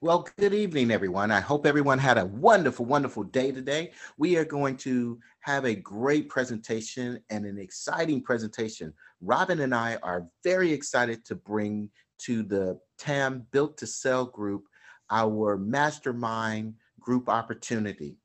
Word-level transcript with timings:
Well, 0.00 0.28
good 0.38 0.54
evening, 0.54 0.92
everyone. 0.92 1.32
I 1.32 1.40
hope 1.40 1.66
everyone 1.66 1.98
had 1.98 2.18
a 2.18 2.26
wonderful, 2.26 2.84
wonderful 2.84 3.24
day 3.24 3.50
today. 3.50 3.90
We 4.16 4.36
are 4.36 4.44
going 4.44 4.76
to 4.76 5.18
have 5.40 5.64
a 5.64 5.74
great 5.74 6.28
presentation 6.28 7.18
and 7.30 7.44
an 7.44 7.58
exciting 7.58 8.22
presentation. 8.22 8.94
Robin 9.20 9.58
and 9.58 9.74
I 9.74 9.96
are 10.04 10.28
very 10.44 10.70
excited 10.70 11.24
to 11.24 11.34
bring 11.34 11.90
to 12.18 12.44
the 12.44 12.78
TAM 12.96 13.44
Built 13.50 13.76
to 13.78 13.88
Sell 13.88 14.24
group 14.24 14.68
our 15.10 15.56
mastermind 15.56 16.74
group 17.00 17.28
opportunity. 17.28 18.18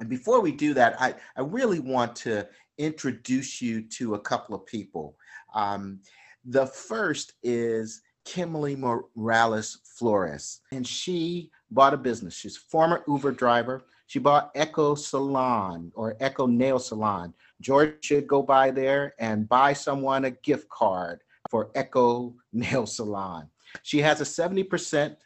And 0.00 0.08
before 0.08 0.40
we 0.40 0.50
do 0.50 0.74
that, 0.74 1.00
I, 1.00 1.14
I 1.36 1.42
really 1.42 1.78
want 1.78 2.16
to 2.16 2.48
introduce 2.78 3.62
you 3.62 3.82
to 3.82 4.16
a 4.16 4.20
couple 4.20 4.56
of 4.56 4.66
people. 4.66 5.16
Um, 5.54 6.00
the 6.44 6.66
first 6.66 7.34
is 7.44 8.02
Kimberly 8.24 8.76
Morales 8.76 9.78
Flores, 9.84 10.60
and 10.70 10.86
she 10.86 11.50
bought 11.70 11.94
a 11.94 11.98
business. 11.98 12.34
She's 12.34 12.56
a 12.56 12.60
former 12.60 13.02
Uber 13.08 13.32
driver. 13.32 13.84
She 14.06 14.18
bought 14.18 14.50
Echo 14.54 14.94
Salon 14.94 15.90
or 15.94 16.16
Echo 16.20 16.46
Nail 16.46 16.78
Salon. 16.78 17.34
George 17.60 17.94
should 18.00 18.26
go 18.26 18.42
by 18.42 18.70
there 18.70 19.14
and 19.18 19.48
buy 19.48 19.72
someone 19.72 20.24
a 20.24 20.30
gift 20.30 20.68
card 20.68 21.20
for 21.50 21.70
Echo 21.74 22.34
Nail 22.52 22.86
Salon. 22.86 23.48
She 23.82 23.98
has 23.98 24.20
a 24.20 24.24
70% 24.24 25.16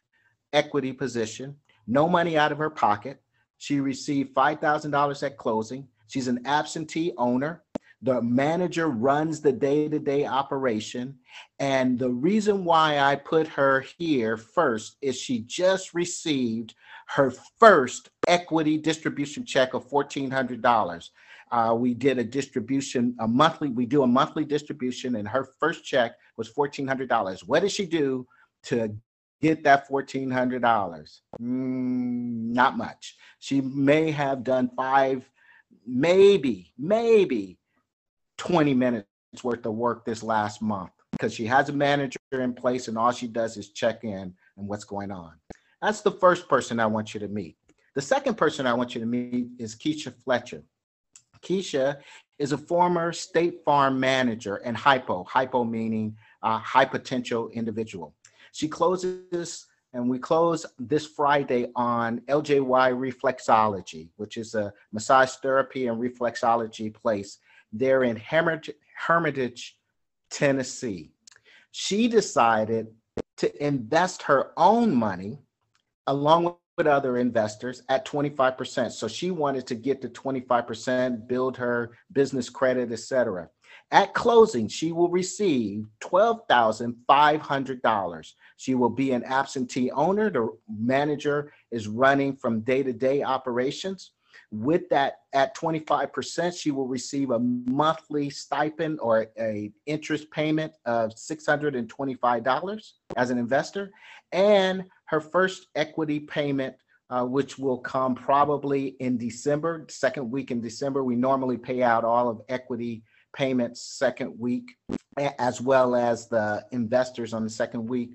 equity 0.53 0.93
position, 0.93 1.57
no 1.87 2.09
money 2.09 2.39
out 2.39 2.53
of 2.53 2.59
her 2.59 2.71
pocket. 2.71 3.21
She 3.59 3.81
received 3.81 4.35
$5,000 4.35 5.23
at 5.23 5.37
closing. 5.37 5.89
She's 6.09 6.29
an 6.29 6.47
absentee 6.47 7.13
owner. 7.19 7.63
The 8.03 8.21
manager 8.21 8.89
runs 8.89 9.41
the 9.41 9.53
day 9.53 9.89
to 9.89 9.99
day 9.99 10.27
operation. 10.27 11.19
And 11.59 11.99
the 11.99 12.11
reason 12.11 12.65
why 12.65 12.99
I 12.99 13.17
put 13.17 13.49
her 13.49 13.85
here 13.99 14.37
first 14.37 14.97
is 15.01 15.17
she 15.17 15.41
just 15.41 15.95
received 15.95 16.75
her 17.09 17.31
first 17.31 18.11
equity 18.29 18.77
distribution 18.77 19.45
check 19.45 19.73
of 19.75 19.89
$1,400. 19.89 21.11
Uh, 21.51 21.75
we 21.79 21.95
did 21.95 22.19
a 22.19 22.25
distribution, 22.25 23.17
a 23.21 23.29
monthly, 23.29 23.69
we 23.69 23.87
do 23.87 24.03
a 24.03 24.07
monthly 24.07 24.45
distribution, 24.45 25.17
and 25.17 25.29
her 25.29 25.49
first 25.59 25.85
check 25.85 26.17
was 26.37 26.53
$1,400. 26.53 27.41
What 27.47 27.61
did 27.61 27.71
she 27.71 27.87
do 27.87 28.27
to 28.65 28.95
get 29.41 29.63
that 29.65 29.89
$1,400? 29.89 31.21
Mm, 31.41 32.53
not 32.53 32.77
much. 32.77 33.17
She 33.39 33.61
may 33.61 34.11
have 34.11 34.43
done 34.43 34.71
five, 34.77 35.31
maybe, 35.87 36.73
maybe 36.77 37.59
20 38.39 38.75
minutes 38.75 39.07
worth 39.43 39.65
of 39.67 39.75
work 39.75 40.05
this 40.05 40.23
last 40.23 40.63
month 40.63 40.91
because 41.13 41.33
she 41.33 41.47
has 41.47 41.69
a 41.69 41.73
manager 41.73 42.19
in 42.33 42.53
place 42.53 42.89
and 42.89 42.99
all 42.99 43.13
she 43.13 43.27
does 43.27 43.57
is 43.57 43.71
check 43.71 44.05
in 44.05 44.35
and 44.57 44.69
what's 44.69 44.85
going 44.85 45.11
on. 45.11 45.33
That's 45.83 46.01
the 46.01 46.11
first 46.11 46.49
person 46.49 46.81
I 46.81 46.87
want 46.87 47.15
you 47.15 47.21
to 47.21 47.29
meet. 47.29 47.57
The 47.95 48.03
second 48.03 48.37
person 48.37 48.67
I 48.67 48.75
want 48.75 48.95
you 48.95 49.01
to 49.01 49.07
meet 49.07 49.49
is 49.59 49.75
Keisha 49.75 50.15
Fletcher. 50.23 50.63
Keisha 51.43 51.99
is 52.39 52.53
a 52.53 52.59
former 52.59 53.13
State 53.13 53.65
Farm 53.65 53.99
manager 53.99 54.57
and 54.57 54.77
hypo, 54.77 55.25
hypo 55.25 55.65
meaning 55.65 56.17
uh, 56.43 56.59
high 56.59 56.85
potential 56.85 57.49
individual. 57.51 58.15
She 58.53 58.69
closes, 58.69 59.67
and 59.93 60.09
we 60.11 60.19
close 60.19 60.67
this 60.79 61.07
Friday 61.07 61.69
on 61.77 62.21
LJY 62.29 63.13
Reflexology, 63.13 64.09
which 64.17 64.37
is 64.37 64.55
a 64.55 64.73
massage 64.93 65.33
therapy 65.43 65.87
and 65.87 65.99
reflexology 65.99 66.93
place 66.93 67.39
there 67.79 68.05
in 68.05 68.17
Hermitage, 68.17 69.79
Tennessee. 70.31 71.13
She 71.71 72.09
decided 72.09 72.89
to 73.39 73.65
invest 73.65 74.23
her 74.23 74.53
own 74.57 74.95
money 74.95 75.39
along 76.07 76.57
with 76.77 76.87
other 76.87 77.19
investors 77.19 77.83
at 77.89 78.07
25%. 78.07 78.93
So 78.93 79.09
she 79.09 79.31
wanted 79.31 79.67
to 79.69 79.75
get 79.75 80.03
to 80.03 80.09
25%, 80.09 81.27
build 81.27 81.57
her 81.57 81.93
business 82.13 82.51
credit, 82.51 82.93
etc. 82.93 83.49
At 83.91 84.15
closing, 84.15 84.69
she 84.69 84.93
will 84.93 85.09
receive 85.09 85.87
$12,500. 86.01 88.33
She 88.57 88.75
will 88.75 88.91
be 88.91 89.13
an 89.13 89.25
absentee 89.25 89.91
owner. 89.91 90.31
The 90.31 90.49
manager 90.69 91.53
is 91.71 91.89
running 91.89 92.37
from 92.37 92.61
day 92.61 92.83
to 92.83 92.93
day 92.93 93.23
operations. 93.23 94.11
With 94.53 94.89
that, 94.91 95.21
at 95.33 95.57
25%, 95.57 96.59
she 96.59 96.71
will 96.71 96.87
receive 96.87 97.31
a 97.31 97.39
monthly 97.39 98.31
stipend 98.31 99.01
or 99.01 99.27
a 99.39 99.73
interest 99.87 100.31
payment 100.31 100.73
of 100.85 101.11
$625 101.11 102.93
as 103.17 103.31
an 103.31 103.39
investor, 103.39 103.91
and 104.33 104.85
her 105.07 105.21
first 105.21 105.67
equity 105.75 106.21
payment, 106.21 106.77
uh, 107.11 107.25
which 107.25 107.59
will 107.59 107.79
come 107.79 108.15
probably 108.15 108.97
in 109.01 109.19
December, 109.19 109.87
second 109.89 110.31
week 110.31 110.51
in 110.51 110.61
December. 110.61 111.03
We 111.03 111.17
normally 111.17 111.57
pay 111.57 111.83
out 111.83 112.05
all 112.05 112.29
of 112.29 112.41
equity 112.49 113.03
payments 113.35 113.83
second 113.83 114.39
week, 114.39 114.77
as 115.39 115.61
well 115.61 115.95
as 115.95 116.29
the 116.29 116.65
investors 116.73 117.35
on 117.35 117.43
the 117.45 117.51
second 117.51 117.87
week. 117.87 118.11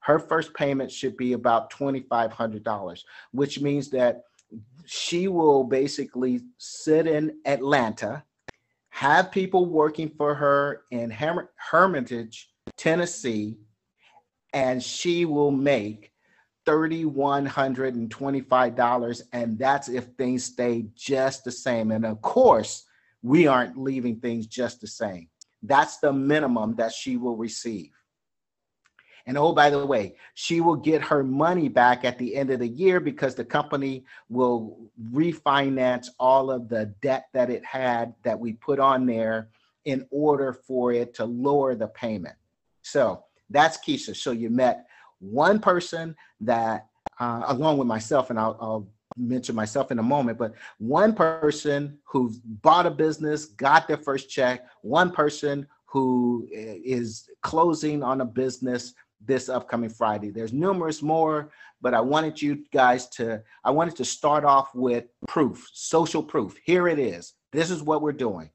Her 0.00 0.18
first 0.18 0.54
payment 0.54 0.92
should 0.92 1.16
be 1.16 1.32
about 1.32 1.72
$2,500, 1.72 3.02
which 3.32 3.60
means 3.60 3.90
that 3.90 4.22
she 4.84 5.28
will 5.28 5.64
basically 5.64 6.40
sit 6.58 7.06
in 7.06 7.38
Atlanta, 7.44 8.24
have 8.90 9.30
people 9.30 9.66
working 9.66 10.08
for 10.08 10.34
her 10.34 10.82
in 10.90 11.10
Herm- 11.10 11.48
Hermitage, 11.56 12.50
Tennessee, 12.76 13.56
and 14.52 14.82
she 14.82 15.24
will 15.24 15.50
make 15.50 16.12
$3,125. 16.66 19.22
And 19.32 19.58
that's 19.58 19.88
if 19.88 20.04
things 20.18 20.44
stay 20.44 20.86
just 20.94 21.44
the 21.44 21.52
same. 21.52 21.90
And 21.90 22.06
of 22.06 22.20
course, 22.22 22.84
we 23.22 23.46
aren't 23.46 23.78
leaving 23.78 24.20
things 24.20 24.46
just 24.46 24.80
the 24.80 24.86
same. 24.86 25.28
That's 25.62 25.98
the 25.98 26.12
minimum 26.12 26.76
that 26.76 26.92
she 26.92 27.16
will 27.16 27.36
receive. 27.36 27.90
And 29.26 29.36
oh, 29.36 29.52
by 29.52 29.70
the 29.70 29.84
way, 29.84 30.14
she 30.34 30.60
will 30.60 30.76
get 30.76 31.02
her 31.02 31.24
money 31.24 31.68
back 31.68 32.04
at 32.04 32.16
the 32.16 32.36
end 32.36 32.50
of 32.50 32.60
the 32.60 32.68
year 32.68 33.00
because 33.00 33.34
the 33.34 33.44
company 33.44 34.04
will 34.28 34.78
refinance 35.12 36.08
all 36.20 36.50
of 36.50 36.68
the 36.68 36.86
debt 37.02 37.26
that 37.34 37.50
it 37.50 37.64
had 37.64 38.14
that 38.22 38.38
we 38.38 38.52
put 38.52 38.78
on 38.78 39.04
there 39.04 39.48
in 39.84 40.06
order 40.10 40.52
for 40.52 40.92
it 40.92 41.12
to 41.14 41.24
lower 41.24 41.74
the 41.74 41.88
payment. 41.88 42.36
So 42.82 43.24
that's 43.50 43.78
Keisha. 43.78 44.14
So 44.14 44.30
you 44.30 44.48
met 44.48 44.86
one 45.18 45.58
person 45.58 46.14
that, 46.42 46.86
uh, 47.18 47.44
along 47.46 47.78
with 47.78 47.88
myself, 47.88 48.30
and 48.30 48.38
I'll, 48.38 48.56
I'll 48.60 48.88
mention 49.16 49.56
myself 49.56 49.90
in 49.90 49.98
a 49.98 50.02
moment, 50.02 50.38
but 50.38 50.52
one 50.78 51.14
person 51.14 51.98
who 52.04 52.32
bought 52.44 52.86
a 52.86 52.90
business, 52.90 53.46
got 53.46 53.88
their 53.88 53.96
first 53.96 54.30
check, 54.30 54.66
one 54.82 55.10
person 55.10 55.66
who 55.86 56.46
eh, 56.54 57.02
closing 57.42 58.02
on 58.02 58.20
a 58.20 58.24
business 58.24 58.92
this 59.24 59.48
upcoming 59.48 59.90
Friday. 59.90 60.30
There's 60.30 60.52
numerous 60.52 61.02
more, 61.02 61.50
but 61.80 61.94
I 61.94 62.00
wanted 62.00 62.40
you 62.40 62.64
guys 62.72 63.08
to, 63.10 63.42
I 63.64 63.70
wanted 63.70 63.96
to 63.96 64.04
start 64.04 64.44
off 64.44 64.74
with 64.74 65.06
proof, 65.26 65.68
social 65.72 66.22
proof. 66.22 66.56
Here 66.64 66.88
it 66.88 66.98
is. 66.98 67.34
This 67.52 67.70
is 67.70 67.82
what 67.82 68.02
we're 68.02 68.12
doing. 68.12 68.50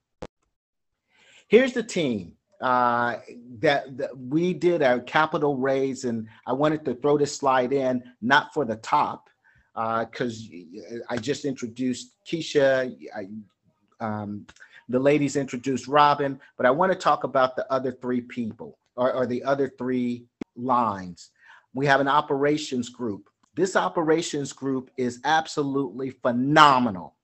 Here's 1.47 1.73
the 1.73 1.83
team 1.83 2.33
uh, 2.61 3.17
that, 3.59 3.97
that 3.97 4.17
we 4.17 4.53
did 4.53 4.81
a 4.81 5.01
capital 5.01 5.57
raise, 5.57 6.05
and 6.05 6.27
I 6.45 6.53
wanted 6.53 6.85
to 6.85 6.95
throw 6.95 7.17
this 7.17 7.35
slide 7.35 7.73
in, 7.73 8.03
not 8.21 8.53
for 8.53 8.65
the 8.65 8.77
top, 8.77 9.29
because 9.73 10.49
uh, 10.91 10.97
I 11.09 11.17
just 11.17 11.45
introduced 11.45 12.15
Keisha. 12.25 12.95
I, 13.15 13.27
um, 13.99 14.45
the 14.89 14.99
ladies 14.99 15.35
introduced 15.35 15.87
Robin, 15.87 16.39
but 16.57 16.65
I 16.65 16.71
want 16.71 16.91
to 16.91 16.97
talk 16.97 17.23
about 17.23 17.55
the 17.55 17.71
other 17.71 17.91
three 17.91 18.21
people 18.21 18.77
or, 18.95 19.13
or 19.13 19.25
the 19.25 19.43
other 19.43 19.69
three 19.77 20.25
lines. 20.61 21.31
We 21.73 21.85
have 21.85 22.01
an 22.01 22.07
operations 22.07 22.89
group. 22.89 23.29
This 23.55 23.75
operations 23.75 24.53
group 24.53 24.91
is 24.97 25.19
absolutely 25.23 26.11
phenomenal. 26.11 27.15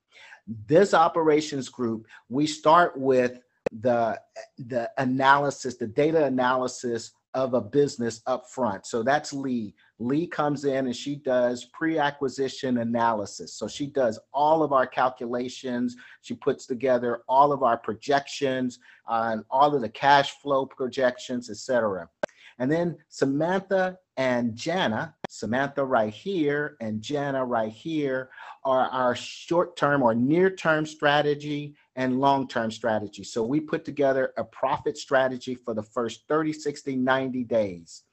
This 0.67 0.93
operations 0.93 1.69
group, 1.69 2.07
we 2.29 2.47
start 2.47 2.97
with 2.97 3.39
the 3.81 4.19
the 4.57 4.89
analysis, 4.97 5.75
the 5.75 5.87
data 5.87 6.25
analysis 6.25 7.11
of 7.33 7.53
a 7.53 7.61
business 7.61 8.21
up 8.25 8.49
front. 8.49 8.85
So 8.85 9.03
that's 9.03 9.31
Lee. 9.31 9.75
Lee 9.99 10.25
comes 10.25 10.65
in 10.65 10.87
and 10.87 10.95
she 10.95 11.17
does 11.17 11.65
pre-acquisition 11.65 12.79
analysis. 12.79 13.53
So 13.53 13.67
she 13.67 13.85
does 13.87 14.19
all 14.33 14.63
of 14.63 14.73
our 14.73 14.87
calculations. 14.87 15.95
She 16.21 16.33
puts 16.33 16.65
together 16.65 17.21
all 17.27 17.51
of 17.51 17.61
our 17.61 17.77
projections, 17.77 18.79
uh, 19.07 19.37
all 19.51 19.75
of 19.75 19.81
the 19.81 19.89
cash 19.89 20.31
flow 20.39 20.65
projections, 20.65 21.49
etc. 21.49 22.09
And 22.59 22.71
then 22.71 22.97
Samantha 23.09 23.97
and 24.17 24.55
Jana, 24.55 25.15
Samantha 25.29 25.85
right 25.85 26.11
here 26.11 26.75
and 26.81 27.01
Jana 27.01 27.45
right 27.45 27.71
here, 27.71 28.29
are 28.63 28.87
our 28.87 29.15
short 29.15 29.75
term 29.77 30.01
or 30.01 30.15
near 30.15 30.49
term 30.49 30.85
strategy 30.85 31.75
and 31.95 32.19
long 32.19 32.47
term 32.47 32.71
strategy. 32.71 33.23
So 33.23 33.43
we 33.43 33.59
put 33.59 33.85
together 33.85 34.33
a 34.37 34.43
profit 34.43 34.97
strategy 34.97 35.55
for 35.55 35.73
the 35.73 35.83
first 35.83 36.27
30, 36.27 36.53
60, 36.53 36.95
90 36.95 37.43
days. 37.43 38.03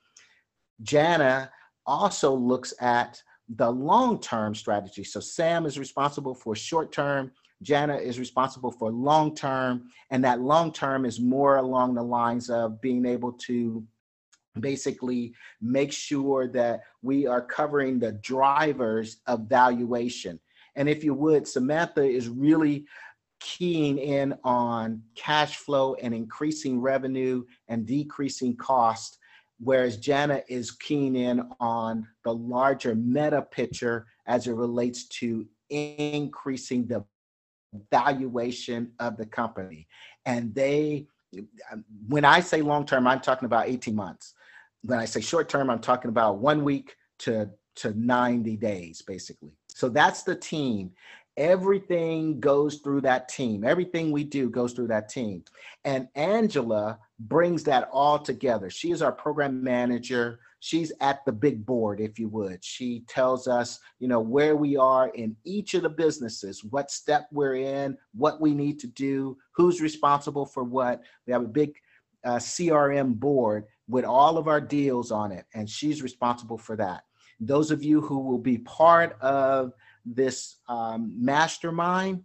Jana 0.82 1.50
also 1.87 2.35
looks 2.35 2.75
at 2.81 3.23
the 3.49 3.70
long-term 3.70 4.55
strategy. 4.55 5.05
So 5.05 5.20
Sam 5.20 5.67
is 5.67 5.79
responsible 5.79 6.35
for 6.35 6.56
short-term, 6.56 7.31
Jana 7.62 7.96
is 7.96 8.19
responsible 8.19 8.70
for 8.70 8.91
long-term, 8.91 9.88
and 10.11 10.25
that 10.25 10.41
long-term 10.41 11.05
is 11.05 11.20
more 11.20 11.56
along 11.56 11.94
the 11.94 12.02
lines 12.02 12.50
of 12.50 12.81
being 12.81 13.06
able 13.06 13.32
to 13.32 13.85
basically 14.61 15.35
make 15.61 15.93
sure 15.93 16.47
that 16.49 16.83
we 17.03 17.27
are 17.27 17.43
covering 17.43 17.99
the 17.99 18.12
drivers 18.12 19.19
of 19.27 19.49
valuation. 19.49 20.39
And 20.77 20.89
if 20.89 21.05
you 21.05 21.15
would, 21.15 21.47
Samantha 21.47 22.03
is 22.03 22.29
really 22.29 22.87
keying 23.41 23.99
in 23.99 24.35
on 24.45 25.03
cash 25.15 25.56
flow 25.56 25.95
and 25.95 26.15
increasing 26.15 26.81
revenue 26.81 27.45
and 27.69 27.87
decreasing 27.87 28.56
cost, 28.56 29.19
whereas 29.59 29.97
Jana 29.97 30.43
is 30.49 30.71
keying 30.71 31.17
in 31.17 31.49
on 31.61 32.06
the 32.25 32.35
larger 32.35 32.95
meta 32.95 33.43
picture 33.43 34.06
as 34.27 34.47
it 34.47 34.55
relates 34.55 35.06
to 35.09 35.47
increasing 35.69 36.87
the 36.87 37.05
valuation 37.91 38.93
of 39.01 39.17
the 39.17 39.27
company. 39.27 39.87
And 40.25 40.55
they, 40.55 41.06
when 42.09 42.25
I 42.25 42.41
say 42.41 42.62
long 42.62 42.87
term, 42.87 43.06
I'm 43.06 43.21
talking 43.21 43.47
about 43.47 43.69
18 43.69 43.95
months. 43.95 44.35
When 44.84 44.98
I 44.98 45.04
say 45.04 45.20
short 45.20 45.48
term, 45.48 45.70
I'm 45.70 45.81
talking 45.81 46.10
about 46.10 46.38
one 46.38 46.64
week 46.64 46.96
to 47.20 47.50
to 47.76 47.92
90 47.98 48.56
days, 48.56 49.02
basically. 49.02 49.52
So 49.69 49.88
that's 49.88 50.22
the 50.22 50.36
team. 50.36 50.92
Everything 51.36 52.38
goes 52.38 52.76
through 52.76 53.00
that 53.00 53.28
team. 53.28 53.64
Everything 53.64 54.12
we 54.12 54.22
do 54.22 54.48
goes 54.48 54.72
through 54.72 54.86
that 54.88 55.08
team. 55.08 55.42
And 55.84 56.08
Angela 56.14 56.98
brings 57.19 57.64
that 57.64 57.88
all 57.92 58.20
together. 58.20 58.70
She 58.70 58.92
is 58.92 59.02
our 59.02 59.10
program 59.10 59.62
manager. 59.62 60.38
She's 60.60 60.92
at 61.00 61.25
the 61.25 61.32
big 61.32 61.66
board, 61.66 62.00
if 62.00 62.20
you 62.20 62.28
would. 62.28 62.64
She 62.64 63.00
tells 63.08 63.48
us, 63.48 63.81
you 63.98 64.06
know, 64.06 64.20
where 64.20 64.54
we 64.54 64.76
are 64.76 65.08
in 65.08 65.36
each 65.44 65.75
of 65.75 65.82
the 65.82 65.88
businesses, 65.88 66.62
what 66.62 66.92
step 66.92 67.26
we're 67.32 67.56
in, 67.56 67.98
what 68.14 68.40
we 68.40 68.54
need 68.54 68.78
to 68.81 68.86
do, 68.86 69.36
who's 69.52 69.81
responsible 69.81 70.46
for 70.46 70.62
what. 70.62 71.02
We 71.26 71.32
have 71.32 71.42
a 71.42 71.48
big 71.48 71.75
uh, 72.25 72.37
CRM 72.37 73.15
board 73.15 73.65
with 73.88 74.05
all 74.05 74.38
of 74.38 74.49
our 74.49 74.61
deals 74.61 75.11
on 75.11 75.32
it, 75.32 75.44
and 75.55 75.69
she's 75.69 76.03
responsible 76.03 76.59
for 76.59 76.76
that. 76.76 77.05
Those 77.41 77.71
of 77.71 77.82
you 77.82 78.00
who 78.00 78.21
will 78.21 78.38
be 78.38 78.59
part 78.59 79.17
of 79.21 79.73
this 80.05 80.56
um, 80.69 81.12
mastermind, 81.19 82.25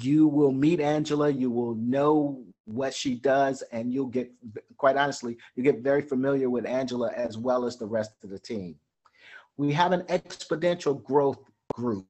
you 0.00 0.26
will 0.28 0.52
meet 0.52 0.80
Angela, 0.80 1.30
you 1.30 1.50
will 1.50 1.74
know 1.74 2.44
what 2.64 2.92
she 2.92 3.14
does, 3.14 3.62
and 3.72 3.92
you'll 3.92 4.06
get, 4.06 4.30
quite 4.76 4.96
honestly, 4.96 5.36
you 5.54 5.62
get 5.62 5.80
very 5.80 6.02
familiar 6.02 6.50
with 6.50 6.66
Angela 6.66 7.12
as 7.12 7.38
well 7.38 7.64
as 7.64 7.76
the 7.76 7.86
rest 7.86 8.12
of 8.24 8.30
the 8.30 8.38
team. 8.38 8.76
We 9.56 9.72
have 9.72 9.92
an 9.92 10.02
exponential 10.02 11.02
growth 11.02 11.38
group 11.72 12.06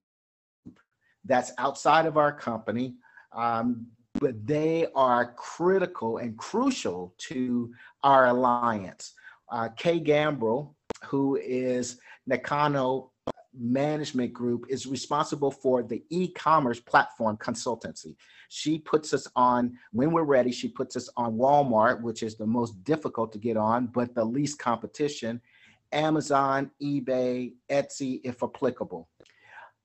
that's 1.24 1.52
outside 1.58 2.06
of 2.06 2.16
our 2.16 2.32
company, 2.32 2.94
um, 3.32 3.86
but 4.20 4.46
they 4.46 4.86
are 4.94 5.32
critical 5.34 6.18
and 6.18 6.36
crucial 6.36 7.14
to 7.18 7.72
our 8.02 8.26
alliance. 8.26 9.14
Uh, 9.50 9.68
Kay 9.76 10.00
Gambrill, 10.00 10.74
who 11.04 11.36
is 11.36 11.98
Nakano 12.26 13.10
management 13.58 14.32
group 14.32 14.66
is 14.68 14.86
responsible 14.86 15.50
for 15.50 15.82
the 15.82 16.02
e-commerce 16.10 16.80
platform 16.80 17.36
consultancy. 17.38 18.16
She 18.48 18.78
puts 18.78 19.14
us 19.14 19.26
on 19.34 19.78
when 19.92 20.12
we're 20.12 20.24
ready. 20.24 20.52
She 20.52 20.68
puts 20.68 20.96
us 20.96 21.08
on 21.16 21.36
Walmart, 21.36 22.02
which 22.02 22.22
is 22.22 22.36
the 22.36 22.46
most 22.46 22.82
difficult 22.84 23.32
to 23.32 23.38
get 23.38 23.56
on, 23.56 23.86
but 23.86 24.14
the 24.14 24.24
least 24.24 24.58
competition. 24.58 25.40
Amazon, 25.92 26.70
eBay, 26.82 27.54
Etsy, 27.70 28.20
if 28.24 28.42
applicable. 28.42 29.08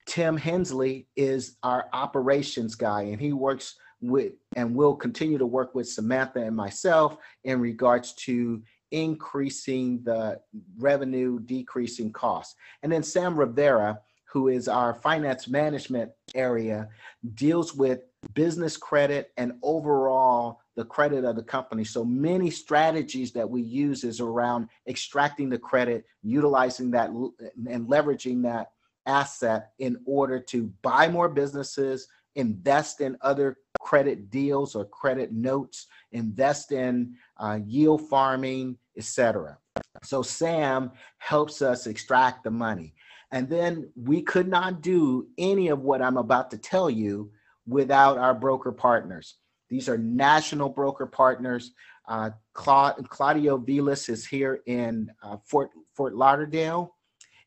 Tim 0.05 0.35
Hensley 0.35 1.07
is 1.15 1.57
our 1.63 1.87
operations 1.93 2.75
guy, 2.75 3.03
and 3.03 3.21
he 3.21 3.33
works 3.33 3.75
with 4.01 4.33
and 4.55 4.75
will 4.75 4.95
continue 4.95 5.37
to 5.37 5.45
work 5.45 5.75
with 5.75 5.87
Samantha 5.87 6.41
and 6.41 6.55
myself 6.55 7.17
in 7.43 7.59
regards 7.59 8.13
to 8.13 8.61
increasing 8.91 10.01
the 10.03 10.39
revenue, 10.77 11.39
decreasing 11.39 12.11
costs. 12.11 12.55
And 12.83 12.91
then 12.91 13.03
Sam 13.03 13.37
Rivera, 13.37 13.99
who 14.25 14.47
is 14.47 14.67
our 14.67 14.93
finance 14.93 15.47
management 15.47 16.11
area, 16.35 16.89
deals 17.33 17.75
with 17.75 18.01
business 18.33 18.77
credit 18.77 19.31
and 19.37 19.53
overall 19.61 20.59
the 20.75 20.85
credit 20.85 21.25
of 21.25 21.35
the 21.35 21.43
company. 21.43 21.83
So 21.83 22.05
many 22.05 22.49
strategies 22.49 23.31
that 23.33 23.49
we 23.49 23.61
use 23.61 24.03
is 24.03 24.19
around 24.21 24.69
extracting 24.87 25.49
the 25.49 25.57
credit, 25.57 26.05
utilizing 26.23 26.91
that 26.91 27.09
and 27.09 27.87
leveraging 27.87 28.41
that 28.43 28.71
asset 29.05 29.71
in 29.79 29.99
order 30.05 30.39
to 30.39 30.71
buy 30.81 31.07
more 31.07 31.27
businesses, 31.27 32.07
invest 32.35 33.01
in 33.01 33.17
other 33.21 33.57
credit 33.79 34.29
deals 34.29 34.75
or 34.75 34.85
credit 34.85 35.31
notes, 35.31 35.87
invest 36.11 36.71
in 36.71 37.15
uh, 37.37 37.59
yield 37.65 38.07
farming, 38.09 38.77
etc. 38.97 39.57
So 40.03 40.21
Sam 40.21 40.91
helps 41.17 41.61
us 41.61 41.87
extract 41.87 42.43
the 42.43 42.51
money. 42.51 42.93
And 43.31 43.49
then 43.49 43.89
we 43.95 44.21
could 44.21 44.47
not 44.47 44.81
do 44.81 45.27
any 45.37 45.69
of 45.69 45.81
what 45.81 46.01
I'm 46.01 46.17
about 46.17 46.51
to 46.51 46.57
tell 46.57 46.89
you 46.89 47.31
without 47.65 48.17
our 48.17 48.33
broker 48.33 48.71
partners. 48.71 49.35
These 49.69 49.87
are 49.87 49.97
national 49.97 50.69
broker 50.69 51.05
partners. 51.05 51.71
Uh, 52.07 52.31
Cla- 52.53 52.97
Claudio 53.07 53.57
Vilas 53.57 54.09
is 54.09 54.25
here 54.25 54.61
in 54.65 55.09
uh, 55.23 55.37
Fort, 55.45 55.69
Fort 55.95 56.13
Lauderdale. 56.13 56.95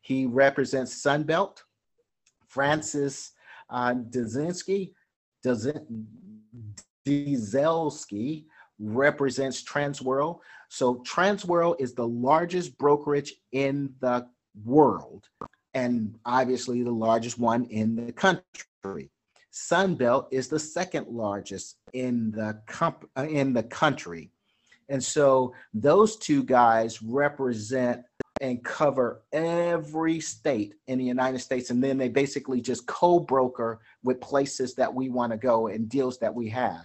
He 0.00 0.25
represents 0.25 1.02
Sunbelt. 1.02 1.58
Francis 2.48 3.32
uh, 3.70 3.94
Dzinski, 3.94 4.93
Dieselski 7.06 8.44
represents 8.78 9.62
Transworld. 9.62 10.40
So 10.69 10.96
Transworld 10.96 11.76
is 11.78 11.94
the 11.94 12.06
largest 12.06 12.76
brokerage 12.78 13.34
in 13.52 13.94
the 14.00 14.26
world 14.64 15.28
and 15.75 16.14
obviously 16.25 16.82
the 16.82 16.90
largest 16.90 17.38
one 17.38 17.64
in 17.64 17.96
the 17.96 18.12
country. 18.12 19.11
Sunbelt 19.52 20.26
is 20.31 20.49
the 20.49 20.58
second 20.58 21.08
largest 21.08 21.76
in 21.93 22.32
the 22.32 22.60
comp- 22.67 23.08
uh, 23.17 23.26
in 23.28 23.52
the 23.52 23.62
country. 23.62 24.31
And 24.88 25.02
so 25.02 25.55
those 25.72 26.17
two 26.17 26.43
guys 26.43 27.02
represent 27.02 28.02
and 28.40 28.64
cover 28.64 29.22
every 29.32 30.20
state 30.20 30.75
in 30.86 30.98
the 30.98 31.04
United 31.04 31.38
States. 31.38 31.70
And 31.70 31.82
then 31.82 31.98
they 31.98 32.08
basically 32.08 32.60
just 32.60 32.86
co 32.86 33.20
broker 33.20 33.81
with 34.03 34.20
places 34.20 34.74
that 34.74 34.93
we 34.93 35.08
want 35.08 35.32
to 35.32 35.38
go 35.38 35.69
and 35.69 35.88
deals 35.88 36.19
that 36.19 36.34
we 36.34 36.48
have. 36.50 36.84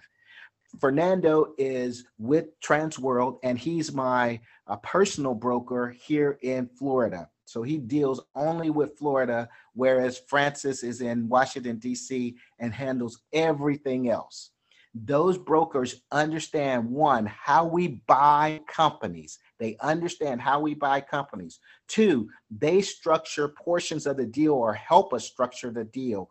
Fernando 0.79 1.53
is 1.57 2.05
with 2.19 2.59
Transworld, 2.61 3.39
and 3.43 3.57
he's 3.57 3.91
my 3.91 4.39
uh, 4.67 4.75
personal 4.77 5.33
broker 5.33 5.89
here 5.89 6.37
in 6.43 6.67
Florida. 6.67 7.27
So 7.45 7.63
he 7.63 7.79
deals 7.79 8.21
only 8.35 8.69
with 8.69 8.97
Florida, 8.97 9.49
whereas 9.73 10.21
Francis 10.27 10.83
is 10.83 11.01
in 11.01 11.27
Washington, 11.27 11.79
D.C., 11.79 12.35
and 12.59 12.71
handles 12.71 13.23
everything 13.33 14.09
else. 14.09 14.51
Those 14.93 15.37
brokers 15.37 16.01
understand 16.11 16.89
one, 16.89 17.25
how 17.25 17.65
we 17.65 18.03
buy 18.05 18.61
companies. 18.67 19.39
They 19.59 19.77
understand 19.81 20.41
how 20.41 20.59
we 20.59 20.73
buy 20.73 21.01
companies. 21.01 21.59
Two, 21.87 22.29
they 22.49 22.81
structure 22.81 23.49
portions 23.49 24.05
of 24.07 24.17
the 24.17 24.25
deal 24.25 24.53
or 24.53 24.73
help 24.73 25.13
us 25.13 25.25
structure 25.25 25.71
the 25.71 25.83
deal. 25.83 26.29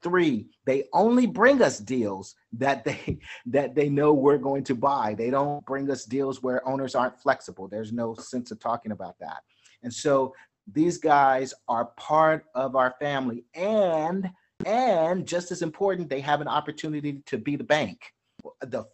Three, 0.00 0.46
they 0.64 0.84
only 0.92 1.26
bring 1.26 1.60
us 1.60 1.78
deals 1.78 2.36
that 2.52 2.84
they 2.84 3.18
that 3.46 3.74
they 3.74 3.88
know 3.88 4.12
we're 4.12 4.38
going 4.38 4.64
to 4.64 4.74
buy. 4.74 5.14
They 5.14 5.30
don't 5.30 5.64
bring 5.66 5.90
us 5.90 6.04
deals 6.04 6.42
where 6.42 6.66
owners 6.66 6.94
aren't 6.94 7.20
flexible. 7.20 7.68
There's 7.68 7.92
no 7.92 8.14
sense 8.14 8.50
of 8.50 8.60
talking 8.60 8.92
about 8.92 9.18
that. 9.18 9.42
And 9.82 9.92
so 9.92 10.34
these 10.72 10.98
guys 10.98 11.52
are 11.68 11.86
part 11.96 12.44
of 12.54 12.76
our 12.76 12.94
family 13.00 13.44
and 13.54 14.30
and 14.66 15.26
just 15.26 15.52
as 15.52 15.62
important, 15.62 16.10
they 16.10 16.20
have 16.20 16.40
an 16.40 16.48
opportunity 16.48 17.22
to 17.26 17.38
be 17.38 17.56
the 17.56 17.64
bank. 17.64 18.12
The 18.60 18.86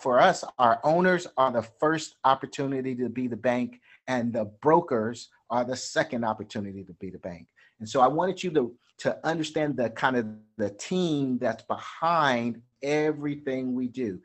for 0.00 0.20
us, 0.20 0.44
our 0.58 0.80
owners 0.84 1.26
are 1.36 1.52
the 1.52 1.62
first 1.62 2.16
opportunity 2.24 2.94
to 2.96 3.08
be 3.08 3.26
the 3.26 3.36
bank, 3.36 3.80
and 4.06 4.32
the 4.32 4.44
brokers 4.60 5.28
are 5.50 5.64
the 5.64 5.76
second 5.76 6.24
opportunity 6.24 6.84
to 6.84 6.92
be 6.94 7.10
the 7.10 7.18
bank. 7.18 7.46
And 7.80 7.88
so 7.88 8.00
I 8.00 8.08
wanted 8.08 8.42
you 8.42 8.50
to 8.52 8.74
to 8.98 9.18
understand 9.26 9.76
the 9.76 9.90
kind 9.90 10.16
of 10.16 10.26
the 10.58 10.70
team 10.70 11.36
that's 11.38 11.64
behind 11.64 12.62
everything 12.84 13.74
we 13.74 13.88
do. 13.88 14.20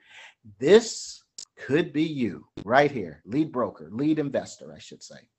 This 0.59 1.23
could 1.57 1.91
be 1.91 2.03
you 2.03 2.45
right 2.63 2.91
here, 2.91 3.23
lead 3.25 3.51
broker, 3.51 3.89
lead 3.91 4.19
investor, 4.19 4.71
I 4.71 4.77
should 4.77 5.01
say. 5.01 5.29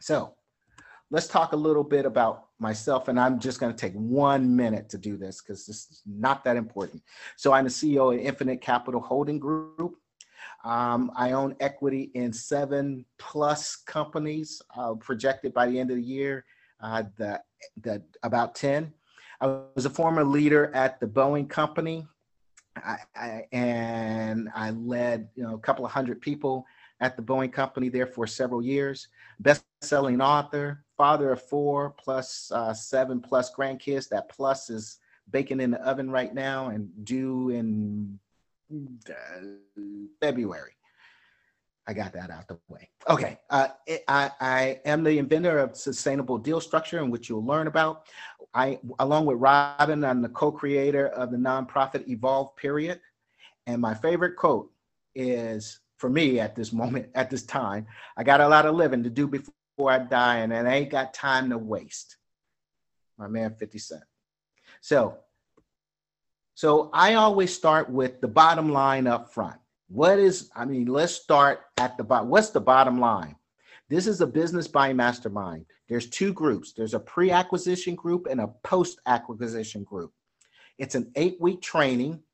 So 0.00 0.34
let's 1.12 1.28
talk 1.28 1.52
a 1.52 1.56
little 1.56 1.84
bit 1.84 2.06
about 2.06 2.46
myself, 2.58 3.08
and 3.08 3.20
I'm 3.20 3.38
just 3.38 3.60
going 3.60 3.72
to 3.72 3.78
take 3.78 3.92
one 3.92 4.56
minute 4.56 4.88
to 4.88 4.98
do 4.98 5.18
this 5.18 5.42
because 5.42 5.66
this 5.66 5.90
is 5.90 6.02
not 6.06 6.42
that 6.44 6.56
important. 6.56 7.02
So 7.36 7.52
I'm 7.52 7.64
the 7.64 7.70
CEO 7.70 8.14
of 8.14 8.18
Infinite 8.18 8.62
Capital 8.62 9.00
Holding 9.00 9.38
Group. 9.38 9.96
Um, 10.64 11.12
I 11.14 11.32
own 11.32 11.54
equity 11.60 12.10
in 12.14 12.32
seven 12.32 13.04
plus 13.18 13.76
companies 13.76 14.62
uh, 14.74 14.94
projected 14.94 15.52
by 15.52 15.68
the 15.68 15.78
end 15.78 15.90
of 15.90 15.96
the 15.96 16.02
year, 16.02 16.46
uh, 16.80 17.02
the, 17.18 17.42
the, 17.82 18.02
about 18.22 18.54
10. 18.54 18.90
I 19.42 19.58
was 19.74 19.84
a 19.84 19.90
former 19.90 20.24
leader 20.24 20.74
at 20.74 20.98
the 20.98 21.06
Boeing 21.06 21.48
company, 21.48 22.06
I, 22.76 22.96
I, 23.14 23.44
and 23.52 24.48
I 24.54 24.70
led 24.70 25.28
you 25.34 25.42
know 25.42 25.54
a 25.54 25.58
couple 25.58 25.84
of 25.84 25.90
hundred 25.90 26.22
people 26.22 26.64
at 27.00 27.16
the 27.16 27.22
Boeing 27.22 27.52
company 27.52 27.88
there 27.88 28.06
for 28.06 28.26
several 28.26 28.62
years. 28.62 29.08
Best-selling 29.40 30.20
author, 30.20 30.84
father 30.96 31.32
of 31.32 31.42
four 31.42 31.90
plus 31.90 32.50
uh, 32.52 32.72
seven 32.72 33.20
plus 33.20 33.52
grandkids. 33.54 34.08
That 34.08 34.28
plus 34.28 34.70
is 34.70 34.98
baking 35.30 35.60
in 35.60 35.70
the 35.70 35.80
oven 35.80 36.10
right 36.10 36.34
now 36.34 36.68
and 36.68 36.88
due 37.04 37.50
in 37.50 38.18
uh, 38.72 39.14
February. 40.20 40.72
I 41.86 41.92
got 41.94 42.12
that 42.12 42.30
out 42.30 42.46
the 42.46 42.58
way. 42.68 42.88
Okay, 43.10 43.38
uh, 43.50 43.68
I, 44.06 44.30
I 44.40 44.80
am 44.84 45.02
the 45.02 45.18
inventor 45.18 45.58
of 45.58 45.76
sustainable 45.76 46.38
deal 46.38 46.60
structure, 46.60 47.00
in 47.00 47.10
which 47.10 47.28
you'll 47.28 47.44
learn 47.44 47.66
about. 47.66 48.06
I, 48.54 48.78
along 49.00 49.26
with 49.26 49.38
Robin, 49.38 50.04
I'm 50.04 50.22
the 50.22 50.28
co-creator 50.28 51.08
of 51.08 51.32
the 51.32 51.36
nonprofit 51.36 52.06
Evolve 52.08 52.54
Period, 52.54 53.00
and 53.66 53.80
my 53.80 53.94
favorite 53.94 54.36
quote 54.36 54.70
is 55.16 55.80
for 56.02 56.10
me 56.10 56.40
at 56.40 56.56
this 56.56 56.72
moment, 56.72 57.06
at 57.14 57.30
this 57.30 57.44
time. 57.44 57.86
I 58.16 58.24
got 58.24 58.40
a 58.40 58.48
lot 58.48 58.66
of 58.66 58.74
living 58.74 59.04
to 59.04 59.08
do 59.08 59.28
before 59.28 59.92
I 59.92 60.00
die, 60.00 60.38
and 60.38 60.52
I 60.52 60.74
ain't 60.74 60.90
got 60.90 61.14
time 61.14 61.48
to 61.50 61.56
waste. 61.56 62.16
My 63.16 63.28
man, 63.28 63.54
50 63.54 63.78
Cent. 63.78 64.02
So, 64.80 65.18
so 66.54 66.90
I 66.92 67.14
always 67.14 67.54
start 67.54 67.88
with 67.88 68.20
the 68.20 68.26
bottom 68.26 68.72
line 68.72 69.06
up 69.06 69.32
front. 69.32 69.60
What 69.88 70.18
is, 70.18 70.50
I 70.56 70.64
mean, 70.64 70.86
let's 70.86 71.14
start 71.14 71.60
at 71.78 71.96
the 71.96 72.02
bottom. 72.02 72.30
What's 72.30 72.50
the 72.50 72.60
bottom 72.60 72.98
line? 72.98 73.36
This 73.88 74.08
is 74.08 74.20
a 74.20 74.26
business 74.26 74.66
buying 74.66 74.96
mastermind. 74.96 75.66
There's 75.88 76.10
two 76.10 76.32
groups. 76.32 76.72
There's 76.72 76.94
a 76.94 77.00
pre-acquisition 77.00 77.94
group 77.94 78.26
and 78.28 78.40
a 78.40 78.48
post-acquisition 78.64 79.84
group. 79.84 80.12
It's 80.78 80.96
an 80.96 81.12
eight-week 81.14 81.62
training, 81.62 82.24